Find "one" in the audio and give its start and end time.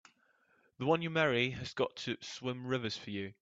0.87-1.03